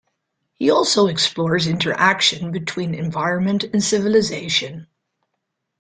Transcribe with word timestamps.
He 0.55 0.71
also 0.71 1.05
explores 1.05 1.67
interactions 1.67 2.51
between 2.51 2.95
environment 2.95 3.65
and 3.65 3.83
civilization. 3.83 4.87